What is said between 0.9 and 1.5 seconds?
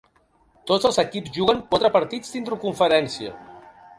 equips